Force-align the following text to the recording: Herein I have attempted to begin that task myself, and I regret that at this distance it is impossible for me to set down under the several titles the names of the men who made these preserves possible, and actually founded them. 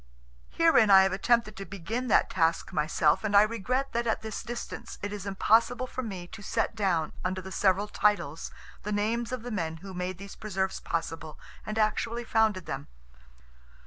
Herein 0.49 0.89
I 0.89 1.03
have 1.03 1.13
attempted 1.13 1.55
to 1.57 1.63
begin 1.63 2.07
that 2.07 2.27
task 2.31 2.73
myself, 2.73 3.23
and 3.23 3.37
I 3.37 3.43
regret 3.43 3.93
that 3.93 4.07
at 4.07 4.21
this 4.23 4.41
distance 4.41 4.97
it 5.03 5.13
is 5.13 5.27
impossible 5.27 5.85
for 5.85 6.01
me 6.01 6.25
to 6.29 6.41
set 6.41 6.73
down 6.75 7.13
under 7.23 7.39
the 7.39 7.51
several 7.51 7.87
titles 7.87 8.49
the 8.81 8.91
names 8.91 9.31
of 9.31 9.43
the 9.43 9.51
men 9.51 9.77
who 9.85 9.93
made 9.93 10.17
these 10.17 10.35
preserves 10.35 10.79
possible, 10.79 11.37
and 11.67 11.77
actually 11.77 12.23
founded 12.23 12.65
them. 12.65 12.87